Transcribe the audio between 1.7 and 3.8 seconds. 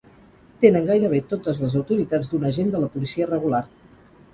autoritats d'un agent de la policia regular.